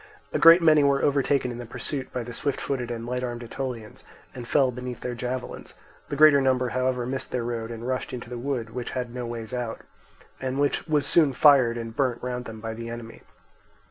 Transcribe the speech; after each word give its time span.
A 0.33 0.39
great 0.39 0.63
many 0.63 0.83
were 0.83 1.03
overtaken 1.03 1.51
in 1.51 1.59
the 1.59 1.65
pursuit 1.67 2.11
by 2.11 2.23
the 2.23 2.33
swift 2.33 2.59
footed 2.59 2.89
and 2.89 3.05
light 3.05 3.23
armed 3.23 3.43
Aetolians, 3.43 4.03
and 4.33 4.47
fell 4.47 4.71
beneath 4.71 5.01
their 5.01 5.13
javelins; 5.13 5.75
the 6.09 6.15
greater 6.15 6.41
number 6.41 6.69
however 6.69 7.05
missed 7.05 7.29
their 7.29 7.43
road 7.43 7.69
and 7.69 7.87
rushed 7.87 8.11
into 8.11 8.27
the 8.27 8.39
wood, 8.39 8.71
which 8.71 8.89
had 8.97 9.13
no 9.13 9.27
ways 9.27 9.53
out, 9.53 9.81
and 10.39 10.57
which 10.59 10.87
was 10.87 11.05
soon 11.05 11.33
fired 11.33 11.77
and 11.77 11.95
burnt 11.95 12.23
round 12.23 12.45
them 12.45 12.59
by 12.59 12.73
the 12.73 12.89
enemy. 12.89 13.21